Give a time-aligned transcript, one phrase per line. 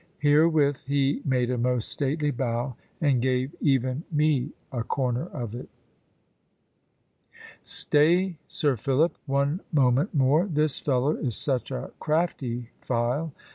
[0.17, 5.69] Herewith he made a most stately bow, and gave even me a corner of it.
[7.61, 10.47] "Stay, Sir Philip; one moment more.
[10.47, 13.31] This fellow is such a crafty file.